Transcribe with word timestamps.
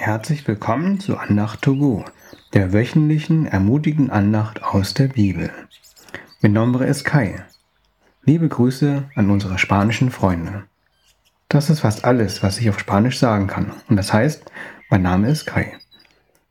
Herzlich 0.00 0.46
willkommen 0.46 1.00
zu 1.00 1.18
Andacht 1.18 1.60
to 1.60 1.74
go, 1.74 2.04
der 2.54 2.72
wöchentlichen 2.72 3.46
ermutigenden 3.46 4.12
Andacht 4.12 4.62
aus 4.62 4.94
der 4.94 5.08
Bibel. 5.08 5.50
Mein 6.40 6.52
Name 6.52 6.86
ist 6.86 7.02
Kai. 7.02 7.44
Liebe 8.22 8.48
Grüße 8.48 9.10
an 9.16 9.28
unsere 9.28 9.58
spanischen 9.58 10.12
Freunde. 10.12 10.62
Das 11.48 11.68
ist 11.68 11.80
fast 11.80 12.04
alles, 12.04 12.44
was 12.44 12.58
ich 12.58 12.70
auf 12.70 12.78
Spanisch 12.78 13.18
sagen 13.18 13.48
kann. 13.48 13.72
Und 13.88 13.96
das 13.96 14.12
heißt, 14.12 14.44
mein 14.88 15.02
Name 15.02 15.30
ist 15.30 15.46
Kai. 15.46 15.76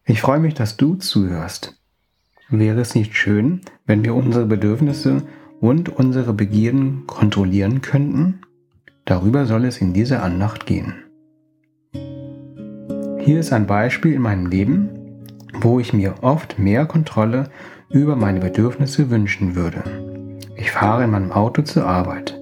Ich 0.04 0.20
freue 0.20 0.40
mich, 0.40 0.54
dass 0.54 0.76
du 0.76 0.96
zuhörst. 0.96 1.80
Wäre 2.50 2.82
es 2.82 2.96
nicht 2.96 3.16
schön, 3.16 3.62
wenn 3.86 4.04
wir 4.04 4.14
unsere 4.14 4.46
Bedürfnisse 4.46 5.26
und 5.62 5.88
unsere 5.88 6.34
Begierden 6.34 7.08
kontrollieren 7.08 7.82
könnten? 7.82 8.42
Darüber 9.06 9.46
soll 9.46 9.64
es 9.64 9.78
in 9.78 9.94
dieser 9.94 10.22
Andacht 10.22 10.66
gehen. 10.66 11.07
Hier 13.28 13.42
ist 13.42 13.52
ein 13.52 13.68
Beispiel 13.68 14.14
in 14.14 14.22
meinem 14.22 14.46
Leben, 14.46 14.88
wo 15.60 15.82
ich 15.82 15.92
mir 15.92 16.16
oft 16.22 16.58
mehr 16.58 16.86
Kontrolle 16.86 17.50
über 17.90 18.16
meine 18.16 18.40
Bedürfnisse 18.40 19.10
wünschen 19.10 19.54
würde. 19.54 19.84
Ich 20.56 20.72
fahre 20.72 21.04
in 21.04 21.12
meinem 21.12 21.34
Auto 21.34 21.62
zur 21.62 21.86
Arbeit. 21.86 22.40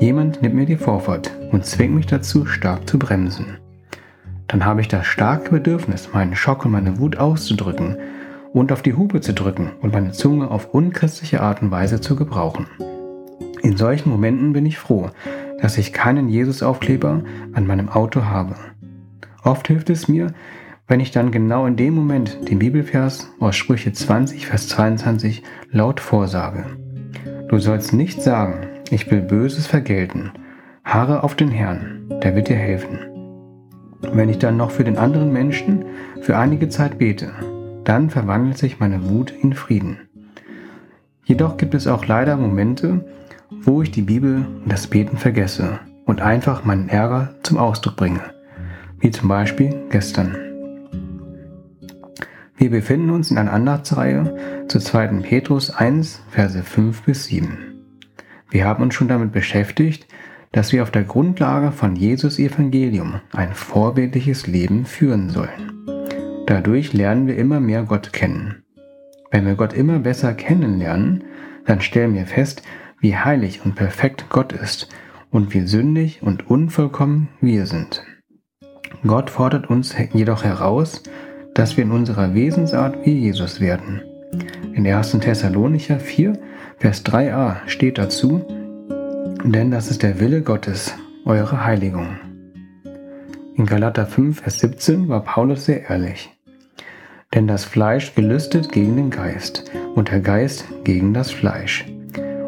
Jemand 0.00 0.42
nimmt 0.42 0.54
mir 0.54 0.66
die 0.66 0.76
Vorfahrt 0.76 1.34
und 1.50 1.64
zwingt 1.64 1.94
mich 1.94 2.04
dazu, 2.08 2.44
stark 2.44 2.86
zu 2.86 2.98
bremsen. 2.98 3.56
Dann 4.48 4.66
habe 4.66 4.82
ich 4.82 4.88
das 4.88 5.06
starke 5.06 5.48
Bedürfnis, 5.48 6.10
meinen 6.12 6.36
Schock 6.36 6.66
und 6.66 6.72
meine 6.72 6.98
Wut 6.98 7.16
auszudrücken 7.16 7.96
und 8.52 8.70
auf 8.70 8.82
die 8.82 8.92
Hupe 8.92 9.22
zu 9.22 9.32
drücken 9.32 9.70
und 9.80 9.94
meine 9.94 10.12
Zunge 10.12 10.50
auf 10.50 10.74
unchristliche 10.74 11.40
Art 11.40 11.62
und 11.62 11.70
Weise 11.70 12.02
zu 12.02 12.16
gebrauchen. 12.16 12.66
In 13.62 13.78
solchen 13.78 14.10
Momenten 14.10 14.52
bin 14.52 14.66
ich 14.66 14.76
froh, 14.76 15.08
dass 15.62 15.78
ich 15.78 15.94
keinen 15.94 16.28
Jesus-Aufkleber 16.28 17.22
an 17.54 17.66
meinem 17.66 17.88
Auto 17.88 18.26
habe. 18.26 18.56
Oft 19.44 19.66
hilft 19.66 19.90
es 19.90 20.06
mir, 20.06 20.32
wenn 20.86 21.00
ich 21.00 21.10
dann 21.10 21.32
genau 21.32 21.66
in 21.66 21.76
dem 21.76 21.94
Moment 21.94 22.48
den 22.48 22.60
Bibelvers 22.60 23.28
aus 23.40 23.56
Sprüche 23.56 23.92
20, 23.92 24.46
Vers 24.46 24.68
22 24.68 25.42
laut 25.70 25.98
vorsage. 25.98 26.64
Du 27.48 27.58
sollst 27.58 27.92
nicht 27.92 28.22
sagen, 28.22 28.66
ich 28.90 29.10
will 29.10 29.20
Böses 29.20 29.66
vergelten. 29.66 30.32
Harre 30.84 31.24
auf 31.24 31.34
den 31.34 31.48
Herrn, 31.48 32.08
der 32.22 32.36
wird 32.36 32.48
dir 32.48 32.56
helfen. 32.56 32.98
Wenn 34.12 34.28
ich 34.28 34.38
dann 34.38 34.56
noch 34.56 34.70
für 34.70 34.84
den 34.84 34.96
anderen 34.96 35.32
Menschen 35.32 35.84
für 36.20 36.36
einige 36.36 36.68
Zeit 36.68 36.98
bete, 36.98 37.32
dann 37.84 38.10
verwandelt 38.10 38.58
sich 38.58 38.78
meine 38.78 39.08
Wut 39.08 39.32
in 39.32 39.54
Frieden. 39.54 39.98
Jedoch 41.24 41.56
gibt 41.56 41.74
es 41.74 41.86
auch 41.86 42.06
leider 42.06 42.36
Momente, 42.36 43.04
wo 43.50 43.82
ich 43.82 43.90
die 43.90 44.02
Bibel 44.02 44.46
und 44.62 44.70
das 44.70 44.86
Beten 44.86 45.16
vergesse 45.16 45.80
und 46.04 46.20
einfach 46.20 46.64
meinen 46.64 46.88
Ärger 46.88 47.34
zum 47.42 47.58
Ausdruck 47.58 47.96
bringe 47.96 48.20
wie 49.02 49.10
zum 49.10 49.28
Beispiel 49.28 49.74
gestern. 49.90 50.36
Wir 52.56 52.70
befinden 52.70 53.10
uns 53.10 53.30
in 53.30 53.38
einer 53.38 53.52
Andachtsreihe 53.52 54.64
zu 54.68 54.78
2. 54.78 55.08
Petrus 55.22 55.70
1, 55.70 56.22
Verse 56.30 56.62
5 56.62 57.02
bis 57.02 57.24
7. 57.24 57.58
Wir 58.50 58.64
haben 58.64 58.84
uns 58.84 58.94
schon 58.94 59.08
damit 59.08 59.32
beschäftigt, 59.32 60.06
dass 60.52 60.72
wir 60.72 60.82
auf 60.82 60.92
der 60.92 61.02
Grundlage 61.02 61.72
von 61.72 61.96
Jesus 61.96 62.38
Evangelium 62.38 63.20
ein 63.32 63.52
vorbildliches 63.54 64.46
Leben 64.46 64.84
führen 64.84 65.30
sollen. 65.30 65.72
Dadurch 66.46 66.92
lernen 66.92 67.26
wir 67.26 67.36
immer 67.36 67.58
mehr 67.58 67.82
Gott 67.82 68.12
kennen. 68.12 68.62
Wenn 69.32 69.46
wir 69.46 69.54
Gott 69.54 69.72
immer 69.72 69.98
besser 69.98 70.34
kennenlernen, 70.34 71.24
dann 71.64 71.80
stellen 71.80 72.14
wir 72.14 72.26
fest, 72.26 72.62
wie 73.00 73.16
heilig 73.16 73.64
und 73.64 73.74
perfekt 73.74 74.26
Gott 74.28 74.52
ist 74.52 74.88
und 75.30 75.54
wie 75.54 75.66
sündig 75.66 76.22
und 76.22 76.48
unvollkommen 76.48 77.28
wir 77.40 77.66
sind. 77.66 78.04
Gott 79.04 79.30
fordert 79.30 79.68
uns 79.68 79.96
jedoch 80.12 80.44
heraus, 80.44 81.02
dass 81.54 81.76
wir 81.76 81.84
in 81.84 81.90
unserer 81.90 82.34
Wesensart 82.34 83.04
wie 83.04 83.18
Jesus 83.18 83.60
werden. 83.60 84.00
In 84.74 84.86
1. 84.86 85.18
Thessalonicher 85.18 85.98
4, 85.98 86.38
Vers 86.78 87.04
3a 87.04 87.56
steht 87.66 87.98
dazu, 87.98 88.44
denn 89.44 89.72
das 89.72 89.90
ist 89.90 90.04
der 90.04 90.20
Wille 90.20 90.42
Gottes, 90.42 90.94
eure 91.24 91.64
Heiligung. 91.64 92.16
In 93.56 93.66
Galater 93.66 94.06
5, 94.06 94.40
Vers 94.40 94.60
17 94.60 95.08
war 95.08 95.24
Paulus 95.24 95.64
sehr 95.64 95.90
ehrlich. 95.90 96.30
Denn 97.34 97.48
das 97.48 97.64
Fleisch 97.64 98.14
gelüstet 98.14 98.70
gegen 98.70 98.96
den 98.96 99.10
Geist 99.10 99.70
und 99.94 100.10
der 100.10 100.20
Geist 100.20 100.64
gegen 100.84 101.12
das 101.12 101.30
Fleisch. 101.30 101.84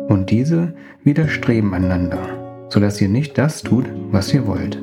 Und 0.08 0.30
diese 0.30 0.74
widerstreben 1.02 1.74
einander, 1.74 2.68
so 2.68 2.78
dass 2.78 3.00
ihr 3.00 3.08
nicht 3.08 3.38
das 3.38 3.62
tut, 3.62 3.86
was 4.10 4.32
ihr 4.32 4.46
wollt. 4.46 4.80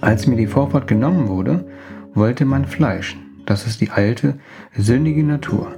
Als 0.00 0.26
mir 0.26 0.36
die 0.36 0.46
Vorfahrt 0.46 0.86
genommen 0.86 1.28
wurde, 1.28 1.64
wollte 2.14 2.44
mein 2.44 2.64
Fleisch, 2.64 3.18
das 3.44 3.66
ist 3.66 3.80
die 3.80 3.90
alte, 3.90 4.38
sündige 4.76 5.22
Natur, 5.22 5.72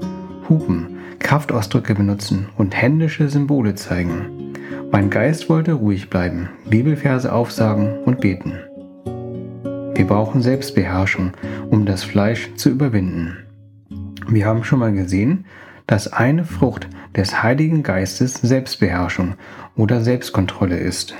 hupen, 0.49 0.99
Kraftausdrücke 1.19 1.94
benutzen 1.94 2.49
und 2.56 2.75
händische 2.75 3.28
Symbole 3.28 3.75
zeigen. 3.75 4.53
Mein 4.93 5.10
Geist 5.10 5.49
wollte 5.49 5.72
ruhig 5.72 6.09
bleiben, 6.09 6.50
Bibelverse 6.69 7.33
aufsagen 7.33 7.99
und 8.05 8.21
beten. 8.21 8.55
Wir 9.94 10.06
brauchen 10.06 10.41
Selbstbeherrschung, 10.41 11.33
um 11.71 11.84
das 11.84 12.04
Fleisch 12.04 12.54
zu 12.54 12.71
überwinden. 12.71 13.37
Wir 14.28 14.47
haben 14.47 14.62
schon 14.62 14.78
mal 14.78 14.93
gesehen, 14.93 15.47
dass 15.87 16.12
eine 16.12 16.44
Frucht 16.44 16.89
des 17.16 17.43
Heiligen 17.43 17.83
Geistes 17.83 18.34
Selbstbeherrschung 18.34 19.34
oder 19.77 20.00
Selbstkontrolle 20.00 20.77
ist. 20.77 21.15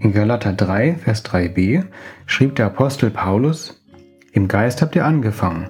In 0.00 0.12
Galater 0.12 0.52
3, 0.52 0.94
Vers 0.94 1.24
3b 1.24 1.82
schrieb 2.26 2.54
der 2.54 2.66
Apostel 2.66 3.10
Paulus, 3.10 3.82
Im 4.30 4.46
Geist 4.46 4.80
habt 4.80 4.94
ihr 4.94 5.04
angefangen 5.04 5.66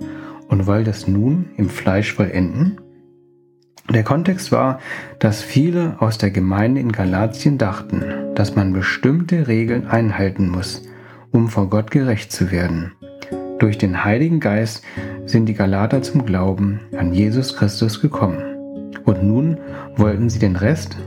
und 0.48 0.66
wollt 0.66 0.86
es 0.86 1.08
nun 1.08 1.46
im 1.56 1.70
Fleisch 1.70 2.12
vollenden? 2.12 2.78
Der 3.88 4.02
Kontext 4.02 4.52
war, 4.52 4.80
dass 5.18 5.42
viele 5.42 5.96
aus 6.00 6.18
der 6.18 6.30
Gemeinde 6.30 6.78
in 6.82 6.92
Galatien 6.92 7.56
dachten, 7.56 8.04
dass 8.34 8.54
man 8.54 8.74
bestimmte 8.74 9.48
Regeln 9.48 9.86
einhalten 9.86 10.50
muss, 10.50 10.82
um 11.32 11.48
vor 11.48 11.70
Gott 11.70 11.90
gerecht 11.90 12.30
zu 12.30 12.50
werden. 12.50 12.92
Durch 13.58 13.78
den 13.78 14.04
Heiligen 14.04 14.40
Geist 14.40 14.84
sind 15.24 15.46
die 15.46 15.54
Galater 15.54 16.02
zum 16.02 16.26
Glauben 16.26 16.80
an 16.98 17.14
Jesus 17.14 17.56
Christus 17.56 18.02
gekommen. 18.02 18.92
Und 19.06 19.22
nun 19.22 19.56
wollten 19.96 20.28
sie 20.28 20.38
den 20.38 20.56
Rest, 20.56 20.98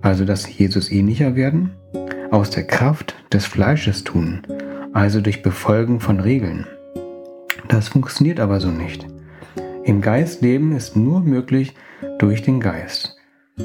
also 0.00 0.24
dass 0.24 0.48
Jesus 0.56 0.92
ähnlicher 0.92 1.34
werden, 1.34 1.72
aus 2.30 2.50
der 2.50 2.66
Kraft 2.66 3.14
des 3.32 3.46
Fleisches 3.46 4.04
tun, 4.04 4.42
also 4.92 5.20
durch 5.20 5.42
Befolgen 5.42 6.00
von 6.00 6.20
Regeln. 6.20 6.66
Das 7.68 7.88
funktioniert 7.88 8.40
aber 8.40 8.60
so 8.60 8.68
nicht. 8.68 9.06
Im 9.84 10.00
Geist 10.00 10.42
leben 10.42 10.76
ist 10.76 10.96
nur 10.96 11.20
möglich 11.20 11.74
durch 12.18 12.42
den 12.42 12.60
Geist. 12.60 13.16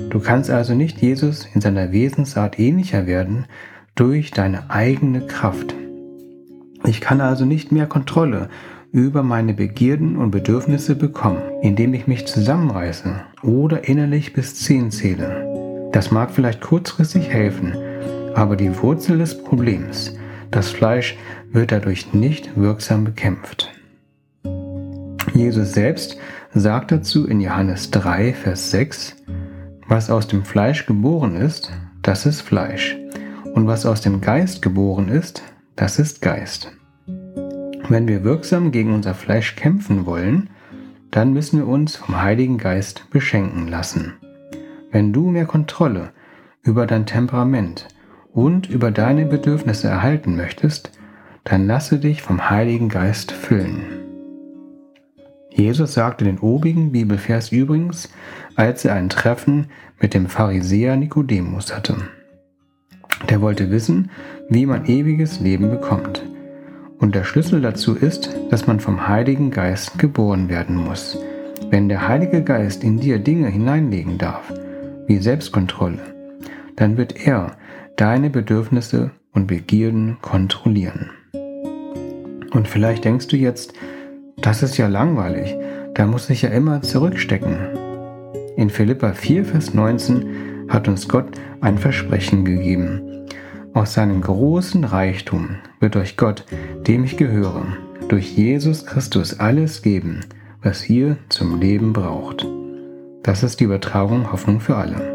Du 0.09 0.19
kannst 0.19 0.49
also 0.49 0.73
nicht 0.73 1.01
Jesus 1.01 1.47
in 1.53 1.61
seiner 1.61 1.91
Wesensart 1.91 2.59
ähnlicher 2.59 3.05
werden 3.05 3.45
durch 3.95 4.31
deine 4.31 4.69
eigene 4.69 5.27
Kraft. 5.27 5.75
Ich 6.85 7.01
kann 7.01 7.21
also 7.21 7.45
nicht 7.45 7.71
mehr 7.71 7.85
Kontrolle 7.85 8.49
über 8.91 9.23
meine 9.23 9.53
Begierden 9.53 10.17
und 10.17 10.31
Bedürfnisse 10.31 10.95
bekommen, 10.95 11.41
indem 11.61 11.93
ich 11.93 12.07
mich 12.07 12.27
zusammenreiße 12.27 13.21
oder 13.41 13.87
innerlich 13.87 14.33
bis 14.33 14.55
zehn 14.55 14.91
zähle. 14.91 15.89
Das 15.91 16.11
mag 16.11 16.31
vielleicht 16.31 16.61
kurzfristig 16.61 17.29
helfen, 17.29 17.75
aber 18.35 18.55
die 18.55 18.81
Wurzel 18.81 19.17
des 19.17 19.43
Problems, 19.43 20.15
das 20.51 20.69
Fleisch, 20.69 21.17
wird 21.51 21.71
dadurch 21.71 22.13
nicht 22.13 22.57
wirksam 22.57 23.03
bekämpft. 23.03 23.71
Jesus 25.33 25.73
selbst 25.73 26.17
sagt 26.53 26.91
dazu 26.91 27.27
in 27.27 27.41
Johannes 27.41 27.91
3, 27.91 28.33
Vers 28.33 28.71
6, 28.71 29.15
was 29.87 30.09
aus 30.09 30.27
dem 30.27 30.43
Fleisch 30.43 30.85
geboren 30.85 31.35
ist, 31.35 31.71
das 32.01 32.25
ist 32.25 32.41
Fleisch, 32.41 32.97
und 33.53 33.67
was 33.67 33.85
aus 33.85 34.01
dem 34.01 34.21
Geist 34.21 34.61
geboren 34.61 35.09
ist, 35.09 35.43
das 35.75 35.99
ist 35.99 36.21
Geist. 36.21 36.71
Wenn 37.89 38.07
wir 38.07 38.23
wirksam 38.23 38.71
gegen 38.71 38.93
unser 38.93 39.13
Fleisch 39.13 39.55
kämpfen 39.55 40.05
wollen, 40.05 40.49
dann 41.11 41.33
müssen 41.33 41.59
wir 41.59 41.67
uns 41.67 41.95
vom 41.95 42.21
Heiligen 42.21 42.57
Geist 42.57 43.09
beschenken 43.09 43.67
lassen. 43.67 44.13
Wenn 44.91 45.13
du 45.13 45.29
mehr 45.29 45.45
Kontrolle 45.45 46.11
über 46.63 46.87
dein 46.87 47.05
Temperament, 47.05 47.87
und 48.33 48.69
über 48.69 48.91
deine 48.91 49.25
Bedürfnisse 49.25 49.87
erhalten 49.87 50.35
möchtest, 50.35 50.91
dann 51.43 51.67
lasse 51.67 51.99
dich 51.99 52.21
vom 52.21 52.49
Heiligen 52.49 52.89
Geist 52.89 53.31
füllen. 53.31 53.83
Jesus 55.49 55.93
sagte 55.93 56.25
den 56.25 56.39
obigen 56.39 56.91
Bibelvers 56.91 57.51
übrigens, 57.51 58.09
als 58.55 58.85
er 58.85 58.95
ein 58.95 59.09
Treffen 59.09 59.67
mit 59.99 60.13
dem 60.13 60.25
Pharisäer 60.25 60.95
Nikodemus 60.95 61.75
hatte. 61.75 61.95
Der 63.29 63.39
wollte 63.41 63.69
wissen, 63.69 64.09
wie 64.49 64.65
man 64.65 64.85
ewiges 64.85 65.39
Leben 65.39 65.69
bekommt. 65.69 66.23
Und 66.97 67.13
der 67.13 67.23
Schlüssel 67.23 67.61
dazu 67.61 67.95
ist, 67.95 68.35
dass 68.49 68.65
man 68.65 68.79
vom 68.79 69.07
Heiligen 69.07 69.51
Geist 69.51 69.99
geboren 69.99 70.49
werden 70.49 70.75
muss. 70.75 71.17
Wenn 71.69 71.87
der 71.87 72.07
Heilige 72.07 72.43
Geist 72.43 72.83
in 72.83 72.99
dir 72.99 73.19
Dinge 73.19 73.47
hineinlegen 73.47 74.17
darf, 74.17 74.51
wie 75.07 75.17
Selbstkontrolle, 75.17 75.99
dann 76.75 76.97
wird 76.97 77.27
er 77.27 77.57
deine 77.95 78.29
Bedürfnisse 78.29 79.11
und 79.33 79.47
Begierden 79.47 80.17
kontrollieren. 80.21 81.11
Und 82.51 82.67
vielleicht 82.67 83.05
denkst 83.05 83.27
du 83.27 83.37
jetzt, 83.37 83.73
das 84.37 84.63
ist 84.63 84.77
ja 84.77 84.87
langweilig, 84.87 85.55
da 85.93 86.05
muss 86.05 86.29
ich 86.29 86.41
ja 86.41 86.49
immer 86.49 86.81
zurückstecken. 86.81 87.57
In 88.55 88.69
Philippa 88.69 89.13
4, 89.13 89.45
Vers 89.45 89.73
19 89.73 90.67
hat 90.69 90.87
uns 90.87 91.07
Gott 91.07 91.27
ein 91.61 91.77
Versprechen 91.77 92.45
gegeben. 92.45 93.01
Aus 93.73 93.93
seinem 93.93 94.21
großen 94.21 94.83
Reichtum 94.83 95.55
wird 95.79 95.95
euch 95.95 96.17
Gott, 96.17 96.45
dem 96.87 97.03
ich 97.03 97.17
gehöre, 97.17 97.65
durch 98.07 98.35
Jesus 98.37 98.85
Christus 98.85 99.39
alles 99.39 99.81
geben, 99.81 100.21
was 100.61 100.89
ihr 100.89 101.17
zum 101.29 101.59
Leben 101.59 101.93
braucht. 101.93 102.45
Das 103.23 103.41
ist 103.41 103.59
die 103.59 103.63
Übertragung 103.63 104.31
Hoffnung 104.31 104.59
für 104.59 104.75
alle. 104.75 105.12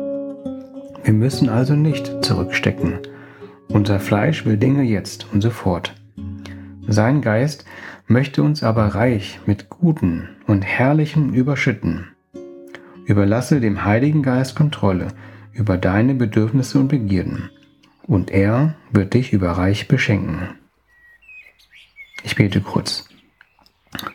Wir 1.05 1.13
müssen 1.13 1.49
also 1.49 1.75
nicht 1.75 2.25
zurückstecken. 2.25 2.99
Unser 3.69 4.01
Fleisch 4.01 4.45
will 4.45 4.57
Dinge 4.57 4.83
jetzt 4.83 5.27
und 5.33 5.41
sofort. 5.41 5.95
Sein 6.87 7.21
Geist 7.21 7.65
möchte 8.07 8.43
uns 8.43 8.63
aber 8.63 8.87
reich 8.95 9.41
mit 9.47 9.69
Guten 9.69 10.29
und 10.47 10.63
Herrlichem 10.63 11.35
überschütten. 11.35 12.09
Überlasse 13.05 13.61
dem 13.61 13.85
Heiligen 13.85 14.23
Geist 14.23 14.57
Kontrolle 14.57 15.09
über 15.53 15.77
deine 15.77 16.15
Bedürfnisse 16.15 16.79
und 16.79 16.89
Begierden, 16.89 17.51
und 18.07 18.31
er 18.31 18.75
wird 18.91 19.15
dich 19.15 19.33
überreich 19.33 19.89
beschenken. 19.89 20.51
Ich 22.23 22.37
bete 22.37 22.61
kurz. 22.61 23.09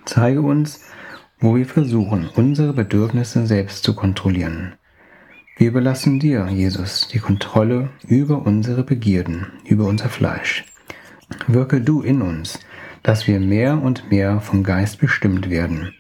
Zeige 0.05 0.41
uns, 0.41 0.85
wo 1.39 1.55
wir 1.55 1.65
versuchen, 1.65 2.29
unsere 2.35 2.73
Bedürfnisse 2.73 3.45
selbst 3.45 3.83
zu 3.83 3.95
kontrollieren. 3.95 4.73
Wir 5.55 5.67
überlassen 5.67 6.19
dir, 6.19 6.47
Jesus, 6.49 7.07
die 7.07 7.19
Kontrolle 7.19 7.89
über 8.07 8.45
unsere 8.45 8.83
Begierden, 8.83 9.47
über 9.65 9.85
unser 9.85 10.09
Fleisch. 10.09 10.65
Wirke 11.47 11.79
du 11.79 12.01
in 12.01 12.23
uns, 12.23 12.59
dass 13.03 13.27
wir 13.27 13.39
mehr 13.39 13.81
und 13.81 14.09
mehr 14.09 14.41
vom 14.41 14.63
Geist 14.63 14.99
bestimmt 14.99 15.51
werden. 15.51 15.93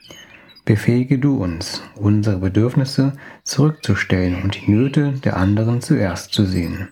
Befähige 0.65 1.19
du 1.19 1.35
uns, 1.35 1.83
unsere 1.95 2.37
Bedürfnisse 2.37 3.13
zurückzustellen 3.43 4.41
und 4.41 4.55
die 4.55 4.71
Nöte 4.71 5.11
der 5.23 5.37
anderen 5.37 5.81
zuerst 5.81 6.33
zu 6.33 6.45
sehen. 6.45 6.89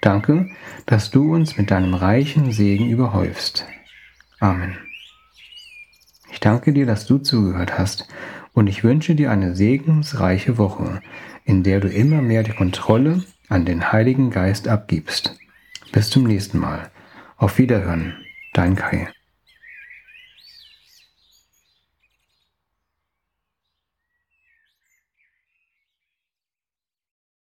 Danke, 0.00 0.50
dass 0.84 1.10
du 1.10 1.34
uns 1.34 1.56
mit 1.56 1.72
deinem 1.72 1.94
reichen 1.94 2.52
Segen 2.52 2.88
überhäufst. 2.88 3.66
Amen. 4.38 4.76
Ich 6.30 6.38
danke 6.38 6.72
dir, 6.72 6.86
dass 6.86 7.06
du 7.06 7.18
zugehört 7.18 7.78
hast 7.78 8.06
und 8.56 8.68
ich 8.68 8.82
wünsche 8.82 9.14
dir 9.14 9.30
eine 9.30 9.54
segensreiche 9.54 10.56
Woche, 10.56 11.02
in 11.44 11.62
der 11.62 11.78
du 11.78 11.88
immer 11.88 12.22
mehr 12.22 12.42
die 12.42 12.52
Kontrolle 12.52 13.22
an 13.50 13.66
den 13.66 13.92
Heiligen 13.92 14.30
Geist 14.30 14.66
abgibst. 14.66 15.38
Bis 15.92 16.08
zum 16.08 16.24
nächsten 16.24 16.58
Mal. 16.58 16.90
Auf 17.36 17.58
Wiederhören, 17.58 18.14
dein 18.54 18.74
Kai. 18.74 19.08